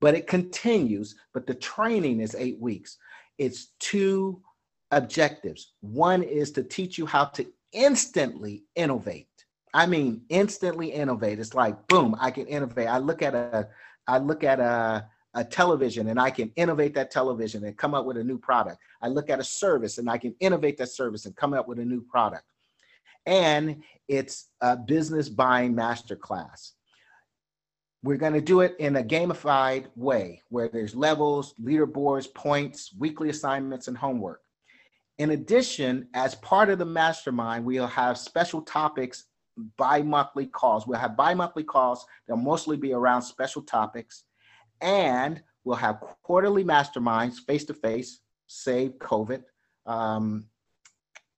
but 0.00 0.14
it 0.14 0.26
continues, 0.26 1.16
but 1.32 1.46
the 1.46 1.54
training 1.54 2.20
is 2.20 2.34
eight 2.38 2.60
weeks. 2.60 2.98
It's 3.38 3.72
two 3.78 4.42
objectives. 4.90 5.72
One 5.80 6.22
is 6.22 6.52
to 6.52 6.62
teach 6.62 6.98
you 6.98 7.06
how 7.06 7.26
to 7.26 7.46
instantly 7.72 8.64
innovate. 8.74 9.28
I 9.74 9.86
mean, 9.86 10.22
instantly 10.28 10.88
innovate. 10.88 11.38
It's 11.38 11.54
like, 11.54 11.86
boom, 11.88 12.16
I 12.18 12.30
can 12.30 12.46
innovate. 12.46 12.88
I 12.88 12.98
look 12.98 13.22
at 13.22 13.34
a, 13.34 13.68
I 14.06 14.18
look 14.18 14.44
at 14.44 14.60
a, 14.60 15.06
a 15.34 15.44
television 15.44 16.08
and 16.08 16.18
I 16.18 16.30
can 16.30 16.50
innovate 16.56 16.94
that 16.94 17.10
television 17.10 17.64
and 17.64 17.76
come 17.76 17.92
up 17.92 18.06
with 18.06 18.16
a 18.16 18.24
new 18.24 18.38
product. 18.38 18.78
I 19.02 19.08
look 19.08 19.28
at 19.28 19.38
a 19.38 19.44
service 19.44 19.98
and 19.98 20.08
I 20.08 20.16
can 20.16 20.34
innovate 20.40 20.78
that 20.78 20.88
service 20.88 21.26
and 21.26 21.36
come 21.36 21.52
up 21.52 21.68
with 21.68 21.78
a 21.78 21.84
new 21.84 22.00
product. 22.00 22.44
And 23.26 23.82
it's 24.08 24.48
a 24.60 24.76
business 24.76 25.28
buying 25.28 25.74
masterclass. 25.74 26.72
We're 28.02 28.16
going 28.16 28.34
to 28.34 28.40
do 28.40 28.60
it 28.60 28.76
in 28.78 28.96
a 28.96 29.02
gamified 29.02 29.86
way 29.96 30.42
where 30.48 30.68
there's 30.68 30.94
levels, 30.94 31.54
leaderboards, 31.60 32.32
points, 32.32 32.92
weekly 32.98 33.30
assignments, 33.30 33.88
and 33.88 33.96
homework. 33.96 34.42
In 35.18 35.30
addition, 35.30 36.08
as 36.14 36.34
part 36.36 36.68
of 36.68 36.78
the 36.78 36.84
mastermind, 36.84 37.64
we'll 37.64 37.86
have 37.86 38.18
special 38.18 38.60
topics 38.62 39.24
bi-monthly 39.76 40.46
calls. 40.46 40.86
We'll 40.86 40.98
have 40.98 41.16
bi-monthly 41.16 41.64
calls. 41.64 42.04
They'll 42.26 42.36
mostly 42.36 42.76
be 42.76 42.92
around 42.92 43.22
special 43.22 43.62
topics. 43.62 44.24
And 44.80 45.42
we'll 45.64 45.76
have 45.76 46.02
quarterly 46.22 46.64
masterminds 46.64 47.38
face-to-face, 47.46 48.20
save 48.46 48.92
COVID, 48.98 49.42
um, 49.86 50.46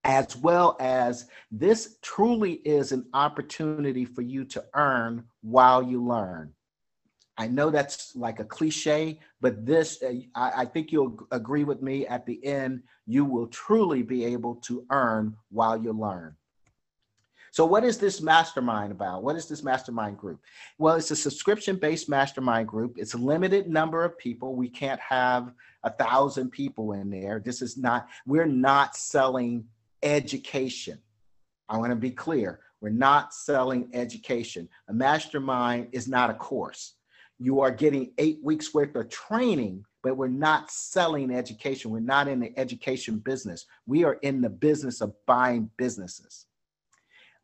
as 0.08 0.34
well 0.38 0.74
as 0.80 1.26
this 1.52 1.98
truly 2.00 2.54
is 2.64 2.92
an 2.92 3.04
opportunity 3.12 4.06
for 4.06 4.22
you 4.22 4.42
to 4.42 4.64
earn 4.74 5.22
while 5.42 5.82
you 5.82 6.02
learn. 6.02 6.50
I 7.36 7.46
know 7.46 7.68
that's 7.68 8.16
like 8.16 8.40
a 8.40 8.44
cliche, 8.44 9.20
but 9.42 9.66
this, 9.66 10.02
uh, 10.02 10.14
I, 10.34 10.62
I, 10.62 10.64
think 10.64 10.90
you'll 10.90 11.28
agree 11.30 11.62
with 11.62 11.82
me 11.82 12.06
at 12.06 12.24
the 12.24 12.44
end, 12.44 12.82
you 13.06 13.26
will 13.26 13.46
truly 13.48 14.02
be 14.02 14.24
able 14.24 14.56
to 14.66 14.84
earn 14.90 15.36
while 15.50 15.76
you 15.76 15.92
learn. 15.92 16.34
So 17.52 17.66
what 17.66 17.84
is 17.84 17.98
this 17.98 18.22
mastermind 18.22 18.92
about? 18.92 19.22
What 19.22 19.36
is 19.36 19.46
this 19.46 19.62
mastermind 19.62 20.16
group? 20.16 20.40
Well, 20.78 20.96
it's 20.96 21.10
a 21.10 21.16
subscription-based 21.16 22.08
mastermind 22.08 22.66
group. 22.66 22.94
It's 22.96 23.14
a 23.14 23.18
limited 23.18 23.68
number 23.68 24.04
of 24.04 24.18
people. 24.18 24.56
We 24.56 24.70
can't 24.70 25.00
have 25.00 25.52
a 25.84 25.90
thousand 25.90 26.50
people 26.50 26.92
in 26.92 27.10
there. 27.10 27.42
This 27.44 27.60
is 27.60 27.76
not, 27.76 28.08
we're 28.26 28.46
not 28.46 28.96
selling 28.96 29.64
education. 30.02 30.98
I 31.68 31.76
want 31.76 31.90
to 31.90 31.96
be 31.96 32.10
clear. 32.10 32.60
We're 32.80 32.90
not 32.90 33.34
selling 33.34 33.90
education. 33.92 34.68
A 34.88 34.92
mastermind 34.92 35.88
is 35.92 36.08
not 36.08 36.30
a 36.30 36.34
course. 36.34 36.94
You 37.38 37.60
are 37.60 37.70
getting 37.70 38.12
eight 38.18 38.38
weeks 38.42 38.72
worth 38.72 38.94
of 38.96 39.08
training, 39.08 39.84
but 40.02 40.16
we're 40.16 40.28
not 40.28 40.70
selling 40.70 41.30
education. 41.30 41.90
We're 41.90 42.00
not 42.00 42.28
in 42.28 42.40
the 42.40 42.56
education 42.58 43.18
business. 43.18 43.66
We 43.86 44.04
are 44.04 44.14
in 44.22 44.40
the 44.40 44.50
business 44.50 45.00
of 45.00 45.12
buying 45.26 45.70
businesses 45.76 46.46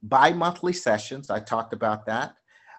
bi-monthly 0.04 0.74
sessions, 0.74 1.30
I 1.30 1.40
talked 1.40 1.72
about 1.72 2.06
that, 2.06 2.34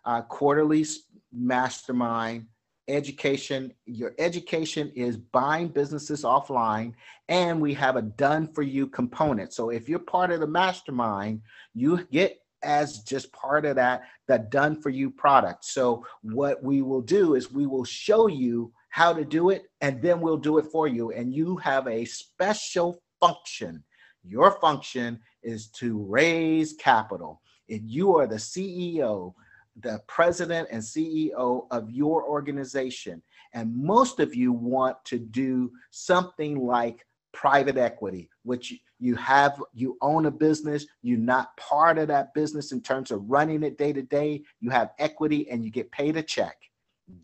uh, 0.05 0.22
quarterly 0.22 0.86
mastermind, 1.34 2.46
education. 2.88 3.74
Your 3.86 4.13
education 4.20 4.92
is 4.96 5.18
buying 5.18 5.70
businesses 5.70 6.24
offline, 6.24 6.94
and 7.30 7.62
we 7.62 7.74
have 7.74 7.96
a 7.96 8.01
done 8.01 8.48
for 8.48 8.62
you 8.62 8.88
component. 8.88 9.54
So 9.54 9.70
if 9.70 9.89
you're 9.89 10.00
part 10.00 10.32
of 10.32 10.39
the 10.39 10.48
mastermind, 10.48 11.42
you 11.74 12.06
get 12.12 12.39
as 12.63 13.00
just 13.04 13.32
part 13.32 13.65
of 13.65 13.75
that, 13.75 14.04
the 14.27 14.39
done 14.39 14.82
for 14.82 14.89
you 14.89 15.12
product. 15.12 15.65
So 15.65 16.06
what 16.24 16.63
we 16.63 16.82
will 16.82 17.01
do 17.01 17.36
is 17.36 17.51
we 17.51 17.68
will 17.68 17.84
show 17.84 18.27
you 18.27 18.74
how 18.89 19.13
to 19.13 19.24
do 19.24 19.50
it, 19.50 19.65
and 19.82 20.01
then 20.01 20.22
we'll 20.22 20.38
do 20.38 20.58
it 20.58 20.65
for 20.72 20.88
you. 20.88 21.12
And 21.12 21.34
you 21.34 21.58
have 21.58 21.88
a 21.88 22.06
special 22.06 23.01
function. 23.20 23.84
Your 24.24 24.60
function 24.60 25.20
is 25.44 25.68
to 25.72 26.04
raise 26.04 26.74
capital. 26.74 27.42
If 27.68 27.82
you 27.84 28.15
are 28.15 28.25
the 28.25 28.36
CEO, 28.36 29.34
the 29.82 30.01
president 30.08 30.67
and 30.72 30.82
CEO 30.82 31.67
of 31.70 31.91
your 31.91 32.24
organization, 32.24 33.22
and 33.53 33.75
most 33.75 34.20
of 34.20 34.36
you 34.36 34.51
want 34.51 34.98
to 35.05 35.17
do 35.17 35.72
something 35.91 36.65
like 36.65 37.05
private 37.34 37.77
equity, 37.77 38.29
which 38.44 38.74
you 39.00 39.15
have, 39.15 39.62
you 39.74 39.98
own 40.01 40.25
a 40.25 40.32
business, 40.32 40.86
you're 41.01 41.17
not 41.17 41.55
part 41.58 41.98
of 41.98 42.08
that 42.08 42.34
business 42.34 42.72
in 42.72 42.82
terms 42.82 43.12
of 43.12 43.29
running 43.29 43.63
it 43.63 43.77
day 43.77 43.91
to 43.91 44.01
day, 44.01 44.41
you 44.62 44.70
have 44.70 44.91
equity 45.00 45.50
and 45.50 45.63
you 45.63 45.70
get 45.70 45.91
paid 45.91 46.15
a 46.15 46.24
check. 46.24 46.55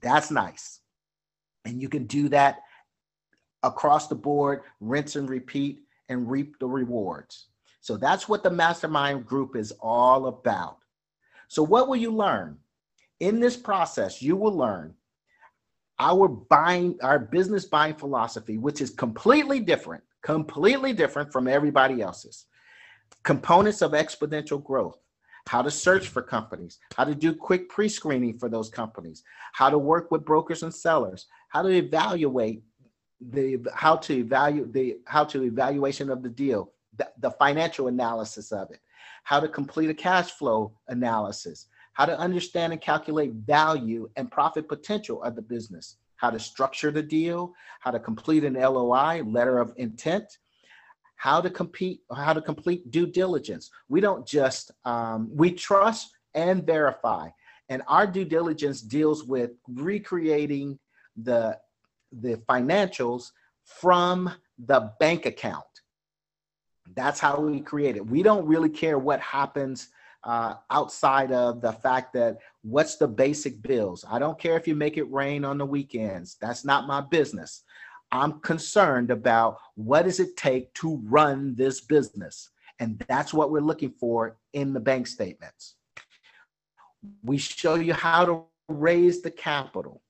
That's 0.01 0.29
nice. 0.31 0.81
And 1.63 1.81
you 1.81 1.88
can 1.88 2.05
do 2.05 2.27
that 2.29 2.60
across 3.63 4.08
the 4.08 4.15
board, 4.15 4.63
rinse 4.79 5.15
and 5.15 5.29
repeat, 5.29 5.79
and 6.10 6.29
reap 6.29 6.60
the 6.60 6.67
rewards. 6.67 7.48
So 7.79 7.96
that's 7.96 8.27
what 8.27 8.43
the 8.43 8.50
mastermind 8.50 9.25
group 9.25 9.55
is 9.55 9.72
all 9.79 10.27
about. 10.27 10.77
So 11.51 11.63
what 11.63 11.89
will 11.89 11.98
you 11.98 12.12
learn? 12.12 12.60
In 13.20 13.41
this 13.41 13.58
process, 13.58 14.22
you 14.22 14.38
will 14.38 14.55
learn 14.55 14.93
our 16.00 16.29
buying, 16.29 16.98
our 17.03 17.20
business 17.20 17.65
buying 17.65 17.96
philosophy, 17.96 18.58
which 18.58 18.79
is 18.79 18.89
completely 18.89 19.60
different, 19.60 20.01
completely 20.22 20.93
different 20.93 21.29
from 21.34 21.50
everybody 21.50 22.01
else's. 22.01 22.46
Components 23.24 23.81
of 23.81 23.91
exponential 23.91 24.63
growth, 24.63 24.98
how 25.46 25.62
to 25.62 25.70
search 25.70 26.08
for 26.08 26.22
companies, 26.22 26.79
how 26.96 27.03
to 27.03 27.13
do 27.13 27.36
quick 27.36 27.67
pre-screening 27.67 28.39
for 28.39 28.48
those 28.48 28.70
companies, 28.70 29.22
how 29.51 29.70
to 29.70 29.77
work 29.77 30.10
with 30.10 30.24
brokers 30.24 30.63
and 30.63 30.74
sellers, 30.74 31.27
how 31.50 31.62
to 31.62 31.70
evaluate 31.70 32.63
the 33.20 33.60
how 33.74 33.98
to 33.98 34.13
evaluate 34.13 34.72
the 34.72 35.00
how 35.05 35.25
to 35.25 35.43
evaluation 35.43 36.10
of 36.10 36.24
the 36.24 36.29
deal, 36.29 36.72
the, 36.96 37.12
the 37.20 37.31
financial 37.31 37.89
analysis 37.89 38.53
of 38.53 38.72
it, 38.72 38.79
how 39.24 39.40
to 39.40 39.48
complete 39.48 39.90
a 39.90 39.94
cash 39.94 40.32
flow 40.32 40.74
analysis, 40.88 41.68
how 41.94 42.06
to 42.06 42.18
understand 42.18 42.74
and 42.74 42.82
calculate 42.82 43.34
value 43.34 44.10
and 44.16 44.32
profit 44.32 44.68
potential 44.68 45.22
of 45.24 45.36
the 45.36 45.42
business, 45.42 45.98
how 46.18 46.30
to 46.30 46.40
structure 46.40 46.92
the 46.92 47.04
deal, 47.04 47.54
how 47.80 47.92
to 47.92 48.00
complete 48.00 48.44
an 48.44 48.54
LOI, 48.54 49.24
letter 49.24 49.60
of 49.60 49.74
intent, 49.78 50.25
how 51.16 51.40
to 51.40 51.50
compete, 51.50 52.01
how 52.16 52.34
to 52.34 52.42
complete 52.42 52.90
due 52.90 53.06
diligence. 53.06 53.70
We 53.90 54.01
don't 54.01 54.25
just, 54.25 54.72
um, 54.86 55.30
we 55.32 55.51
trust 55.51 56.18
and 56.34 56.66
verify. 56.66 57.30
And 57.70 57.84
our 57.88 58.08
due 58.08 58.25
diligence 58.25 58.82
deals 58.82 59.24
with 59.24 59.51
recreating 59.68 60.80
the, 61.16 61.58
the 62.12 62.38
financials 62.50 63.32
from 63.63 64.32
the 64.58 64.92
bank 65.00 65.25
account. 65.25 65.71
That's 66.95 67.19
how 67.19 67.39
we 67.39 67.62
create 67.62 67.95
it. 67.95 68.05
We 68.05 68.24
don't 68.24 68.45
really 68.45 68.69
care 68.69 68.98
what 68.98 69.19
happens 69.19 69.89
uh, 70.24 70.55
outside 70.69 71.31
of 71.31 71.62
the 71.62 71.71
fact 71.71 72.13
that 72.13 72.38
what's 72.62 72.98
the 72.98 73.07
basic 73.07 73.62
bills. 73.62 74.05
I 74.10 74.19
don't 74.19 74.39
care 74.39 74.55
if 74.55 74.67
you 74.67 74.75
make 74.75 74.98
it 74.98 75.12
rain 75.12 75.43
on 75.43 75.57
the 75.57 75.65
weekends. 75.65 76.38
That's 76.39 76.63
not 76.63 76.88
my 76.88 77.01
business. 77.01 77.63
I'm 78.12 78.39
concerned 78.41 79.10
about 79.10 79.57
what 79.75 80.03
does 80.03 80.19
it 80.19 80.36
take 80.36 80.74
to 80.75 81.01
run 81.05 81.55
this 81.55 81.81
business. 81.81 82.50
And 82.79 83.03
that's 83.07 83.33
what 83.33 83.51
we're 83.51 83.62
looking 83.62 83.91
for 83.91 84.38
in 84.53 84.74
the 84.74 84.79
bank 84.79 85.07
statements. 85.07 85.75
We 87.24 87.38
show 87.38 87.75
you 87.75 87.93
how 87.93 88.25
to 88.25 88.43
raise 88.67 89.21
the 89.21 89.31
capital 89.31 90.01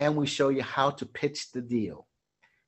and 0.00 0.16
we 0.16 0.26
show 0.26 0.48
you 0.48 0.62
how 0.62 0.90
to 0.90 1.06
pitch 1.06 1.52
the 1.52 1.60
deal. 1.60 2.06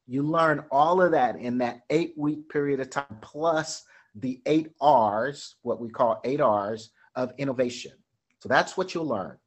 You 0.06 0.22
learn 0.22 0.64
all 0.70 1.00
of 1.00 1.12
that 1.12 1.36
in 1.36 1.58
that 1.58 1.82
eight 1.90 2.14
week 2.16 2.48
period 2.48 2.80
of 2.80 2.90
time, 2.90 3.18
plus 3.20 3.84
the 4.14 4.40
eight 4.46 4.72
R's, 4.80 5.56
what 5.62 5.80
we 5.80 5.88
call 5.88 6.20
eight 6.24 6.40
R's 6.40 6.90
of 7.16 7.32
innovation. 7.38 7.92
So 8.40 8.48
that's 8.48 8.76
what 8.76 8.94
you'll 8.94 9.08
learn. 9.08 9.38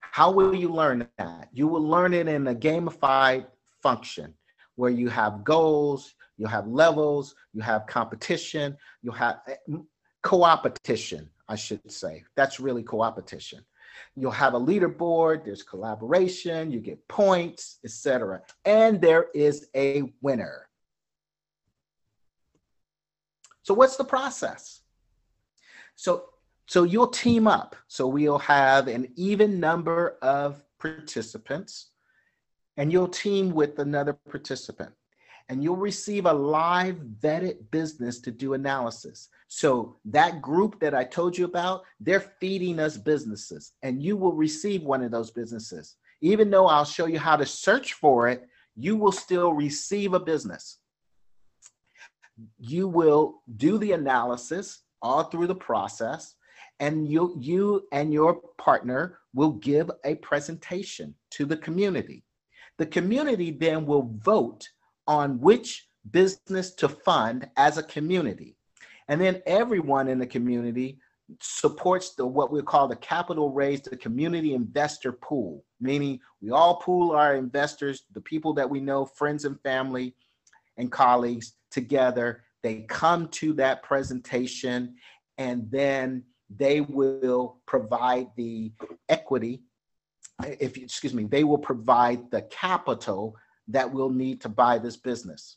How 0.00 0.30
will 0.30 0.54
you 0.54 0.68
learn 0.68 1.06
that? 1.18 1.48
You 1.52 1.68
will 1.68 1.86
learn 1.86 2.12
it 2.14 2.26
in 2.26 2.48
a 2.48 2.54
gamified 2.54 3.46
function 3.82 4.34
where 4.74 4.90
you 4.90 5.08
have 5.08 5.44
goals, 5.44 6.14
you 6.36 6.46
have 6.46 6.66
levels, 6.66 7.34
you 7.52 7.62
have 7.62 7.86
competition, 7.86 8.76
you 9.02 9.10
have 9.12 9.40
eh, 9.46 9.76
co-opetition, 10.22 11.28
I 11.48 11.56
should 11.56 11.90
say. 11.90 12.24
That's 12.36 12.58
really 12.58 12.82
co-opetition. 12.82 13.64
You'll 14.16 14.30
have 14.30 14.54
a 14.54 14.60
leaderboard, 14.60 15.44
there's 15.44 15.62
collaboration, 15.62 16.70
you 16.70 16.80
get 16.80 17.06
points, 17.08 17.78
etc. 17.84 18.42
And 18.64 19.00
there 19.00 19.26
is 19.34 19.68
a 19.74 20.12
winner. 20.20 20.68
So 23.62 23.74
what's 23.74 23.96
the 23.96 24.04
process? 24.04 24.80
So 25.94 26.24
so 26.66 26.84
you'll 26.84 27.08
team 27.08 27.46
up. 27.46 27.76
So 27.88 28.06
we'll 28.06 28.38
have 28.40 28.88
an 28.88 29.10
even 29.16 29.58
number 29.58 30.18
of 30.20 30.62
participants 30.78 31.86
and 32.76 32.92
you'll 32.92 33.08
team 33.08 33.50
with 33.50 33.78
another 33.78 34.12
participant 34.12 34.92
and 35.48 35.62
you'll 35.62 35.76
receive 35.76 36.26
a 36.26 36.32
live 36.32 36.96
vetted 37.20 37.56
business 37.70 38.20
to 38.20 38.30
do 38.30 38.52
analysis. 38.52 39.28
So 39.48 39.96
that 40.04 40.42
group 40.42 40.78
that 40.80 40.94
I 40.94 41.04
told 41.04 41.36
you 41.38 41.46
about, 41.46 41.84
they're 42.00 42.32
feeding 42.40 42.78
us 42.78 42.98
businesses 42.98 43.72
and 43.82 44.02
you 44.02 44.16
will 44.16 44.34
receive 44.34 44.82
one 44.82 45.02
of 45.02 45.10
those 45.10 45.30
businesses. 45.30 45.96
Even 46.20 46.50
though 46.50 46.66
I'll 46.66 46.84
show 46.84 47.06
you 47.06 47.18
how 47.18 47.36
to 47.36 47.46
search 47.46 47.94
for 47.94 48.28
it, 48.28 48.46
you 48.76 48.96
will 48.96 49.12
still 49.12 49.52
receive 49.52 50.12
a 50.12 50.20
business. 50.20 50.78
You 52.58 52.86
will 52.86 53.42
do 53.56 53.78
the 53.78 53.92
analysis 53.92 54.82
all 55.00 55.24
through 55.24 55.46
the 55.46 55.54
process 55.54 56.34
and 56.80 57.08
you 57.08 57.36
you 57.40 57.86
and 57.92 58.12
your 58.12 58.40
partner 58.56 59.18
will 59.34 59.52
give 59.52 59.90
a 60.04 60.14
presentation 60.16 61.14
to 61.30 61.44
the 61.44 61.56
community. 61.56 62.24
The 62.78 62.86
community 62.86 63.50
then 63.50 63.84
will 63.86 64.10
vote 64.18 64.68
on 65.08 65.40
which 65.40 65.88
business 66.10 66.72
to 66.74 66.88
fund 66.88 67.48
as 67.56 67.78
a 67.78 67.82
community. 67.82 68.54
And 69.08 69.20
then 69.20 69.42
everyone 69.46 70.06
in 70.06 70.18
the 70.18 70.26
community 70.26 70.98
supports 71.40 72.14
the 72.14 72.26
what 72.26 72.52
we 72.52 72.62
call 72.62 72.88
the 72.88 72.96
capital 72.96 73.50
raise 73.50 73.82
the 73.82 73.96
community 73.96 74.54
investor 74.54 75.12
pool 75.12 75.62
meaning 75.78 76.18
we 76.40 76.50
all 76.50 76.76
pool 76.76 77.10
our 77.10 77.34
investors 77.34 78.04
the 78.14 78.20
people 78.22 78.54
that 78.54 78.68
we 78.68 78.80
know 78.80 79.04
friends 79.04 79.44
and 79.44 79.60
family 79.60 80.14
and 80.78 80.90
colleagues 80.90 81.52
together 81.70 82.44
they 82.62 82.80
come 82.88 83.28
to 83.28 83.52
that 83.52 83.82
presentation 83.82 84.94
and 85.36 85.70
then 85.70 86.24
they 86.56 86.80
will 86.80 87.58
provide 87.66 88.28
the 88.36 88.72
equity 89.10 89.60
if 90.42 90.78
excuse 90.78 91.12
me 91.12 91.24
they 91.24 91.44
will 91.44 91.58
provide 91.58 92.30
the 92.30 92.40
capital 92.42 93.36
that 93.68 93.92
we'll 93.92 94.10
need 94.10 94.40
to 94.40 94.48
buy 94.48 94.78
this 94.78 94.96
business. 94.96 95.56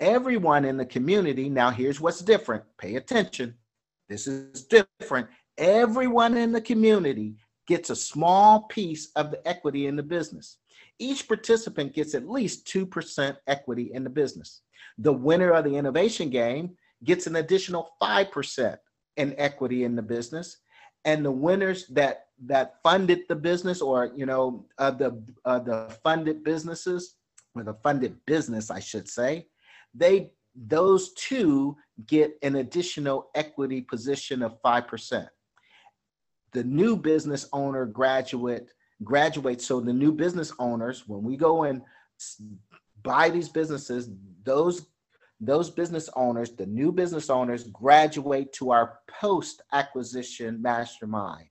Everyone 0.00 0.64
in 0.64 0.76
the 0.76 0.86
community 0.86 1.48
now 1.48 1.70
here's 1.70 2.00
what's 2.00 2.20
different 2.20 2.64
pay 2.78 2.96
attention. 2.96 3.54
This 4.08 4.26
is 4.26 4.64
different. 4.64 5.28
Everyone 5.58 6.36
in 6.36 6.52
the 6.52 6.60
community 6.60 7.36
gets 7.66 7.90
a 7.90 7.96
small 7.96 8.62
piece 8.62 9.10
of 9.16 9.30
the 9.30 9.46
equity 9.46 9.86
in 9.86 9.96
the 9.96 10.02
business. 10.02 10.58
Each 10.98 11.26
participant 11.26 11.94
gets 11.94 12.14
at 12.14 12.28
least 12.28 12.66
2% 12.66 13.36
equity 13.46 13.90
in 13.92 14.04
the 14.04 14.10
business. 14.10 14.62
The 14.98 15.12
winner 15.12 15.50
of 15.52 15.64
the 15.64 15.74
innovation 15.74 16.30
game 16.30 16.76
gets 17.04 17.26
an 17.26 17.36
additional 17.36 17.90
5% 18.02 18.76
in 19.16 19.34
equity 19.38 19.84
in 19.84 19.96
the 19.96 20.02
business. 20.02 20.58
And 21.04 21.24
the 21.24 21.30
winners 21.30 21.86
that 21.88 22.26
that 22.46 22.74
funded 22.82 23.20
the 23.28 23.36
business 23.36 23.80
or 23.80 24.12
you 24.16 24.26
know 24.26 24.66
uh, 24.78 24.90
the 24.90 25.22
uh, 25.44 25.58
the 25.60 25.96
funded 26.02 26.42
businesses 26.42 27.16
or 27.54 27.62
the 27.62 27.74
funded 27.74 28.16
business 28.26 28.70
i 28.70 28.80
should 28.80 29.08
say 29.08 29.46
they 29.94 30.30
those 30.54 31.12
two 31.14 31.76
get 32.06 32.36
an 32.42 32.56
additional 32.56 33.30
equity 33.34 33.80
position 33.80 34.42
of 34.42 34.60
5% 34.62 35.26
the 36.52 36.64
new 36.64 36.96
business 36.96 37.48
owner 37.52 37.86
graduate 37.86 38.70
graduates 39.02 39.66
so 39.66 39.80
the 39.80 39.92
new 39.92 40.12
business 40.12 40.52
owners 40.58 41.08
when 41.08 41.22
we 41.22 41.36
go 41.36 41.64
and 41.64 41.82
buy 43.02 43.30
these 43.30 43.48
businesses 43.48 44.10
those 44.44 44.86
those 45.42 45.70
business 45.70 46.08
owners, 46.14 46.52
the 46.52 46.66
new 46.66 46.92
business 46.92 47.28
owners, 47.28 47.64
graduate 47.64 48.52
to 48.52 48.70
our 48.70 49.00
post 49.08 49.60
acquisition 49.72 50.62
mastermind, 50.62 51.46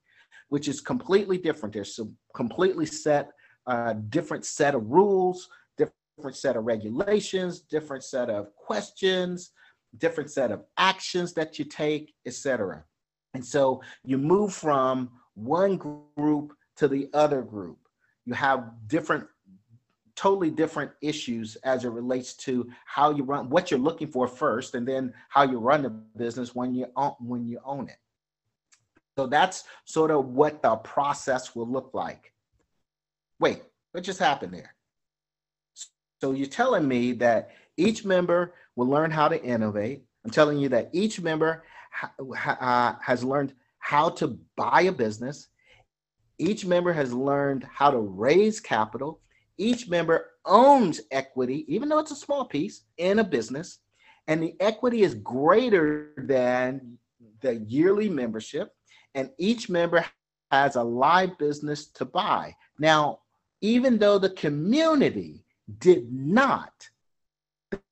which 0.47 0.69
is 0.69 0.79
completely 0.79 1.37
different. 1.37 1.73
There's 1.73 1.95
some 1.95 2.15
completely 2.33 2.85
set, 2.85 3.31
uh, 3.67 3.93
different 4.09 4.45
set 4.45 4.75
of 4.75 4.89
rules, 4.89 5.49
different 6.21 6.37
set 6.37 6.55
of 6.55 6.65
regulations, 6.65 7.61
different 7.61 8.03
set 8.03 8.29
of 8.29 8.55
questions, 8.55 9.53
different 9.97 10.29
set 10.29 10.51
of 10.51 10.63
actions 10.77 11.33
that 11.33 11.57
you 11.57 11.65
take, 11.65 12.13
etc. 12.27 12.83
And 13.33 13.43
so 13.43 13.81
you 14.05 14.19
move 14.19 14.53
from 14.53 15.09
one 15.33 15.77
group 15.77 16.53
to 16.75 16.87
the 16.87 17.09
other 17.15 17.41
group. 17.41 17.79
You 18.27 18.35
have 18.35 18.71
different 18.87 19.25
totally 20.15 20.51
different 20.51 20.91
issues 21.01 21.55
as 21.63 21.85
it 21.85 21.89
relates 21.89 22.35
to 22.35 22.69
how 22.85 23.09
you 23.09 23.23
run 23.23 23.49
what 23.49 23.71
you're 23.71 23.79
looking 23.79 24.07
for 24.07 24.27
first 24.27 24.75
and 24.75 24.87
then 24.87 25.11
how 25.29 25.41
you 25.41 25.57
run 25.57 25.81
the 25.81 25.89
business 25.89 26.53
when 26.53 26.75
you 26.75 26.85
own 26.95 27.15
when 27.19 27.47
you 27.47 27.59
own 27.65 27.87
it 27.87 27.97
so 29.17 29.25
that's 29.25 29.63
sort 29.85 30.11
of 30.11 30.25
what 30.25 30.61
the 30.61 30.75
process 30.75 31.55
will 31.55 31.67
look 31.67 31.91
like 31.93 32.33
wait 33.39 33.63
what 33.93 34.03
just 34.03 34.19
happened 34.19 34.53
there 34.53 34.75
so 36.21 36.33
you're 36.33 36.45
telling 36.45 36.87
me 36.87 37.13
that 37.13 37.49
each 37.77 38.05
member 38.05 38.53
will 38.75 38.85
learn 38.87 39.09
how 39.09 39.27
to 39.27 39.43
innovate. 39.43 40.03
I'm 40.23 40.31
telling 40.31 40.59
you 40.59 40.69
that 40.69 40.91
each 40.93 41.19
member 41.19 41.63
ha- 41.91 42.13
ha- 42.35 42.99
has 43.01 43.23
learned 43.23 43.53
how 43.79 44.09
to 44.09 44.39
buy 44.55 44.81
a 44.81 44.91
business. 44.91 45.47
Each 46.37 46.63
member 46.63 46.93
has 46.93 47.11
learned 47.11 47.67
how 47.71 47.89
to 47.89 47.97
raise 47.97 48.59
capital. 48.59 49.19
Each 49.57 49.89
member 49.89 50.27
owns 50.45 51.01
equity, 51.09 51.65
even 51.67 51.89
though 51.89 51.99
it's 51.99 52.11
a 52.11 52.15
small 52.15 52.45
piece, 52.45 52.83
in 52.97 53.19
a 53.19 53.23
business, 53.23 53.79
and 54.27 54.41
the 54.41 54.55
equity 54.59 55.01
is 55.01 55.15
greater 55.15 56.13
than 56.17 56.99
the 57.41 57.55
yearly 57.55 58.09
membership, 58.09 58.73
and 59.15 59.31
each 59.39 59.69
member 59.69 60.05
has 60.51 60.75
a 60.75 60.83
live 60.83 61.37
business 61.39 61.87
to 61.87 62.05
buy. 62.05 62.55
Now, 62.77 63.19
even 63.61 63.97
though 63.97 64.19
the 64.19 64.31
community 64.31 65.45
did 65.79 66.11
not, 66.11 66.89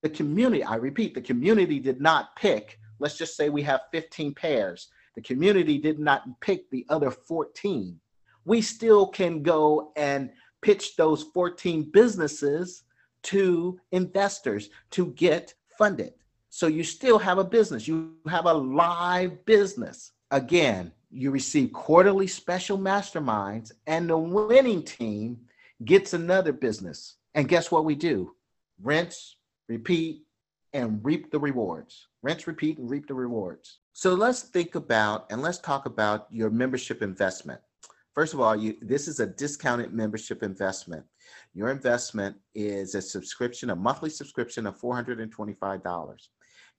the 0.02 0.10
community, 0.10 0.64
I 0.64 0.76
repeat, 0.76 1.14
the 1.14 1.22
community 1.22 1.80
did 1.80 2.02
not 2.02 2.36
pick, 2.36 2.80
let's 3.00 3.18
just 3.18 3.36
say 3.36 3.50
we 3.50 3.64
have 3.64 3.82
15 3.92 4.34
pairs, 4.34 4.90
the 5.16 5.22
community 5.22 5.78
did 5.78 6.00
not 6.00 6.24
pick 6.42 6.70
the 6.70 6.86
other 6.90 7.12
14. 7.12 8.00
We 8.46 8.62
still 8.62 9.08
can 9.08 9.44
go 9.44 9.92
and 9.96 10.30
pitch 10.62 10.96
those 10.96 11.24
14 11.24 11.90
businesses 11.92 12.84
to 13.24 13.80
investors 13.92 14.70
to 14.92 15.08
get 15.08 15.54
funded. 15.78 16.14
So 16.50 16.68
you 16.68 16.84
still 16.84 17.20
have 17.20 17.38
a 17.38 17.44
business, 17.44 17.88
you 17.88 18.16
have 18.28 18.46
a 18.46 18.54
live 18.54 19.46
business. 19.46 20.12
Again, 20.32 20.92
you 21.12 21.32
receive 21.32 21.74
quarterly 21.74 22.28
special 22.28 22.78
masterminds, 22.78 23.72
and 23.88 24.10
the 24.10 24.18
winning 24.18 24.84
team 24.84 25.40
gets 25.86 26.14
another 26.14 26.54
business. 26.54 27.16
And 27.34 27.48
guess 27.48 27.72
what 27.72 27.86
we 27.86 27.96
do? 27.96 28.36
Rinse, 28.82 29.38
repeat, 29.68 30.24
and 30.74 31.04
reap 31.04 31.32
the 31.32 31.40
rewards. 31.40 32.08
Rinse, 32.22 32.48
repeat, 32.48 32.78
and 32.78 32.90
reap 32.90 33.08
the 33.08 33.14
rewards. 33.14 33.80
So 33.94 34.14
let's 34.14 34.44
think 34.44 34.76
about 34.76 35.26
and 35.32 35.42
let's 35.42 35.60
talk 35.60 35.86
about 35.86 36.28
your 36.32 36.50
membership 36.50 37.02
investment. 37.02 37.60
First 38.14 38.34
of 38.34 38.40
all, 38.40 38.56
you, 38.56 38.76
this 38.82 39.08
is 39.08 39.20
a 39.20 39.28
discounted 39.28 39.94
membership 39.94 40.44
investment. 40.44 41.06
Your 41.54 41.70
investment 41.70 42.36
is 42.56 42.96
a 42.96 43.02
subscription, 43.02 43.70
a 43.70 43.76
monthly 43.76 44.10
subscription 44.10 44.66
of 44.68 44.80
$425. 44.80 46.28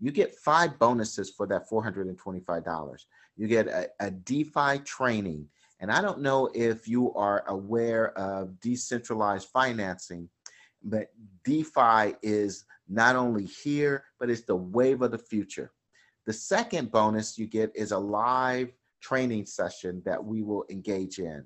You 0.00 0.10
get 0.10 0.34
five 0.36 0.78
bonuses 0.78 1.30
for 1.30 1.46
that 1.46 1.68
$425. 1.70 3.04
You 3.36 3.46
get 3.46 3.68
a, 3.68 3.88
a 4.00 4.10
DeFi 4.10 4.78
training. 4.84 5.46
And 5.80 5.90
I 5.90 6.02
don't 6.02 6.20
know 6.20 6.50
if 6.54 6.88
you 6.88 7.14
are 7.14 7.44
aware 7.46 8.16
of 8.18 8.60
decentralized 8.60 9.48
financing. 9.48 10.28
But 10.82 11.08
DeFi 11.44 12.14
is 12.22 12.64
not 12.88 13.16
only 13.16 13.44
here, 13.44 14.04
but 14.18 14.30
it's 14.30 14.42
the 14.42 14.56
wave 14.56 15.02
of 15.02 15.10
the 15.10 15.18
future. 15.18 15.72
The 16.26 16.32
second 16.32 16.90
bonus 16.90 17.38
you 17.38 17.46
get 17.46 17.72
is 17.74 17.92
a 17.92 17.98
live 17.98 18.72
training 19.00 19.46
session 19.46 20.02
that 20.04 20.22
we 20.22 20.42
will 20.42 20.64
engage 20.70 21.18
in. 21.18 21.44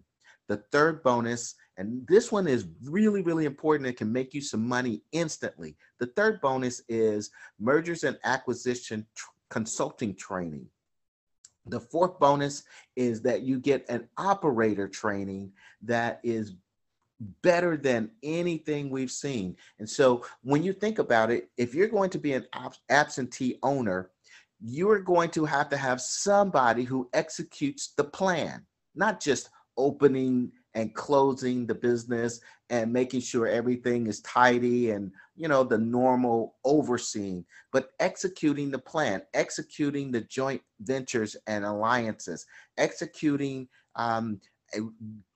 The 0.48 0.62
third 0.72 1.02
bonus, 1.02 1.54
and 1.78 2.06
this 2.06 2.30
one 2.30 2.46
is 2.46 2.66
really, 2.84 3.22
really 3.22 3.46
important. 3.46 3.88
It 3.88 3.96
can 3.96 4.12
make 4.12 4.34
you 4.34 4.40
some 4.40 4.66
money 4.66 5.02
instantly. 5.12 5.76
The 6.00 6.06
third 6.08 6.40
bonus 6.40 6.82
is 6.88 7.30
mergers 7.58 8.04
and 8.04 8.18
acquisition 8.24 9.06
tr 9.14 9.26
consulting 9.50 10.14
training. 10.16 10.66
The 11.66 11.80
fourth 11.80 12.18
bonus 12.18 12.64
is 12.96 13.22
that 13.22 13.42
you 13.42 13.58
get 13.58 13.88
an 13.88 14.08
operator 14.18 14.88
training 14.88 15.52
that 15.82 16.20
is 16.24 16.54
better 17.42 17.76
than 17.76 18.10
anything 18.22 18.90
we've 18.90 19.10
seen. 19.10 19.56
And 19.78 19.88
so 19.88 20.24
when 20.42 20.62
you 20.62 20.72
think 20.72 20.98
about 20.98 21.30
it, 21.30 21.50
if 21.56 21.74
you're 21.74 21.88
going 21.88 22.10
to 22.10 22.18
be 22.18 22.32
an 22.32 22.46
absentee 22.88 23.58
owner, 23.62 24.10
you're 24.60 25.00
going 25.00 25.30
to 25.30 25.44
have 25.44 25.68
to 25.70 25.76
have 25.76 26.00
somebody 26.00 26.84
who 26.84 27.08
executes 27.12 27.92
the 27.96 28.04
plan, 28.04 28.64
not 28.94 29.20
just 29.20 29.50
opening 29.76 30.50
and 30.74 30.94
closing 30.94 31.66
the 31.66 31.74
business 31.74 32.40
and 32.70 32.92
making 32.92 33.20
sure 33.20 33.46
everything 33.46 34.06
is 34.06 34.20
tidy 34.20 34.90
and 34.90 35.12
you 35.36 35.48
know 35.48 35.62
the 35.62 35.78
normal 35.78 36.56
overseeing 36.64 37.44
but 37.72 37.90
executing 38.00 38.70
the 38.70 38.78
plan 38.78 39.22
executing 39.34 40.10
the 40.10 40.20
joint 40.22 40.62
ventures 40.80 41.36
and 41.46 41.64
alliances 41.64 42.46
executing 42.78 43.68
um, 43.96 44.40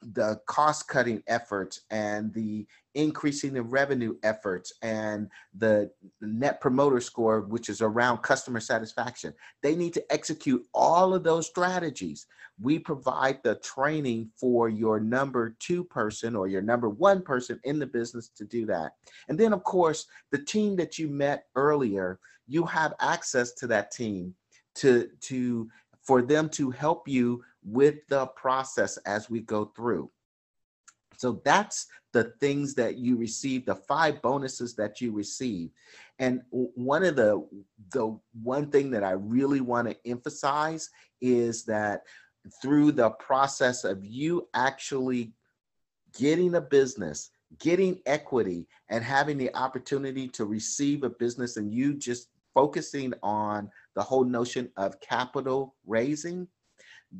the 0.02 0.40
cost 0.46 0.88
cutting 0.88 1.22
efforts 1.26 1.82
and 1.90 2.32
the 2.32 2.66
increasing 2.94 3.52
the 3.52 3.62
revenue 3.62 4.16
efforts 4.22 4.72
and 4.82 5.28
the 5.56 5.90
net 6.20 6.60
promoter 6.60 7.00
score, 7.00 7.42
which 7.42 7.68
is 7.68 7.80
around 7.80 8.18
customer 8.18 8.60
satisfaction. 8.60 9.32
They 9.62 9.76
need 9.76 9.94
to 9.94 10.12
execute 10.12 10.64
all 10.74 11.14
of 11.14 11.22
those 11.22 11.46
strategies. 11.46 12.26
We 12.60 12.78
provide 12.78 13.38
the 13.44 13.56
training 13.56 14.30
for 14.36 14.68
your 14.68 14.98
number 14.98 15.56
two 15.60 15.84
person 15.84 16.34
or 16.34 16.48
your 16.48 16.62
number 16.62 16.88
one 16.88 17.22
person 17.22 17.60
in 17.64 17.78
the 17.78 17.86
business 17.86 18.30
to 18.36 18.44
do 18.44 18.66
that. 18.66 18.92
And 19.28 19.38
then, 19.38 19.52
of 19.52 19.62
course, 19.62 20.06
the 20.32 20.42
team 20.44 20.74
that 20.76 20.98
you 20.98 21.08
met 21.08 21.44
earlier, 21.54 22.18
you 22.46 22.64
have 22.64 22.94
access 23.00 23.52
to 23.54 23.66
that 23.68 23.92
team 23.92 24.34
to, 24.76 25.08
to 25.20 25.68
for 26.08 26.22
them 26.22 26.48
to 26.48 26.70
help 26.70 27.06
you 27.06 27.44
with 27.62 27.96
the 28.08 28.24
process 28.28 28.96
as 29.04 29.28
we 29.28 29.40
go 29.40 29.66
through. 29.76 30.10
So 31.18 31.42
that's 31.44 31.86
the 32.14 32.32
things 32.40 32.74
that 32.76 32.96
you 32.96 33.18
receive, 33.18 33.66
the 33.66 33.74
five 33.74 34.22
bonuses 34.22 34.74
that 34.76 35.02
you 35.02 35.12
receive. 35.12 35.68
And 36.18 36.40
one 36.50 37.04
of 37.04 37.14
the, 37.16 37.46
the 37.92 38.18
one 38.42 38.70
thing 38.70 38.90
that 38.92 39.04
I 39.04 39.10
really 39.10 39.60
want 39.60 39.86
to 39.86 40.10
emphasize 40.10 40.88
is 41.20 41.64
that 41.64 42.04
through 42.62 42.92
the 42.92 43.10
process 43.10 43.84
of 43.84 44.02
you 44.02 44.48
actually 44.54 45.34
getting 46.18 46.54
a 46.54 46.60
business, 46.60 47.32
getting 47.58 48.00
equity, 48.06 48.66
and 48.88 49.04
having 49.04 49.36
the 49.36 49.54
opportunity 49.54 50.26
to 50.28 50.46
receive 50.46 51.02
a 51.02 51.10
business 51.10 51.58
and 51.58 51.70
you 51.70 51.92
just 51.92 52.28
focusing 52.54 53.12
on 53.22 53.70
the 53.98 54.04
whole 54.04 54.22
notion 54.22 54.70
of 54.76 55.00
capital 55.00 55.74
raising, 55.84 56.46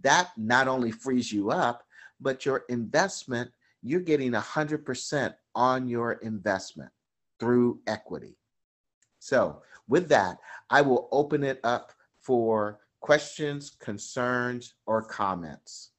that 0.01 0.31
not 0.37 0.69
only 0.69 0.93
frees 0.93 1.33
you 1.33 1.51
up, 1.51 1.83
but 2.21 2.47
your 2.47 2.63
investment, 2.69 3.51
you're 3.83 4.01
getting 4.01 4.31
100% 4.31 5.35
on 5.57 5.89
your 5.89 6.13
investment 6.13 6.93
through 7.41 7.81
equity. 7.89 8.37
So 9.19 9.61
with 9.89 10.09
that, 10.11 10.39
I 10.71 10.83
will 10.83 11.09
open 11.11 11.43
it 11.43 11.59
up 11.65 11.91
for 12.21 12.79
questions, 13.01 13.71
concerns, 13.71 14.75
or 14.87 15.03
comments. 15.03 15.91